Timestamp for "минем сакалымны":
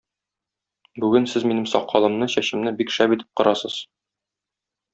1.51-2.29